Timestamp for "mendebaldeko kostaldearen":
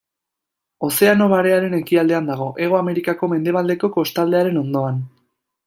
3.35-4.59